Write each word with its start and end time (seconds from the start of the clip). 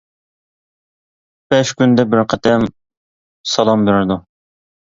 بەش 1.53 1.73
كۈندە 1.81 2.07
بىر 2.15 2.23
قېتىم 2.33 2.67
سالام 3.55 3.85
بېرىدۇ. 3.91 4.19